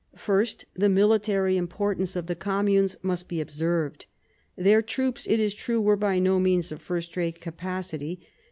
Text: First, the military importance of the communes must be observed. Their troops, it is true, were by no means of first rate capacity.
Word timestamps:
First, 0.17 0.65
the 0.73 0.89
military 0.89 1.57
importance 1.57 2.15
of 2.15 2.25
the 2.25 2.33
communes 2.35 2.97
must 3.03 3.27
be 3.29 3.39
observed. 3.39 4.07
Their 4.55 4.81
troops, 4.81 5.27
it 5.27 5.39
is 5.39 5.53
true, 5.53 5.79
were 5.79 5.95
by 5.95 6.17
no 6.17 6.39
means 6.39 6.71
of 6.71 6.81
first 6.81 7.15
rate 7.15 7.39
capacity. 7.39 8.19